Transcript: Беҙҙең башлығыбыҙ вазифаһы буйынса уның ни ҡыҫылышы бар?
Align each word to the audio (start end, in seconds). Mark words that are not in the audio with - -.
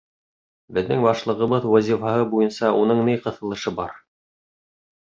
Беҙҙең 0.77 1.03
башлығыбыҙ 1.07 1.67
вазифаһы 1.75 2.27
буйынса 2.35 2.73
уның 2.81 3.07
ни 3.11 3.17
ҡыҫылышы 3.29 3.79
бар? 3.83 3.97